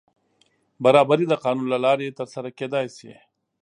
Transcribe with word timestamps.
برابري 0.83 1.25
د 1.29 1.33
قانون 1.43 1.67
له 1.73 1.77
لارې 1.85 2.15
تر 2.19 2.27
سره 2.33 2.49
کېدای 2.59 2.85
شي. 2.97 3.13